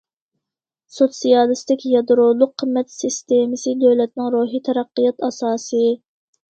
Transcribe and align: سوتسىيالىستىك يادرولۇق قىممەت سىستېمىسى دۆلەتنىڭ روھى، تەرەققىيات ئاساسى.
سوتسىيالىستىك 0.99 1.85
يادرولۇق 1.91 2.55
قىممەت 2.63 2.91
سىستېمىسى 2.97 3.75
دۆلەتنىڭ 3.87 4.35
روھى، 4.39 4.67
تەرەققىيات 4.71 5.27
ئاساسى. 5.31 5.89